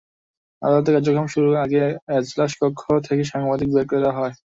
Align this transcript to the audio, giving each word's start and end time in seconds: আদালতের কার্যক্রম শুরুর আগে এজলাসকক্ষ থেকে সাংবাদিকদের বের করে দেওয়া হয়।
আদালতের 0.61 0.93
কার্যক্রম 0.95 1.27
শুরুর 1.33 1.55
আগে 1.57 1.81
এজলাসকক্ষ 2.11 2.81
থেকে 3.07 3.23
সাংবাদিকদের 3.31 3.75
বের 3.75 3.89
করে 3.89 4.01
দেওয়া 4.03 4.17
হয়। 4.19 4.33